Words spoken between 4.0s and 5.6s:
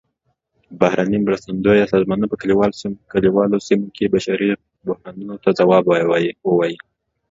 بشري بحرانونو ته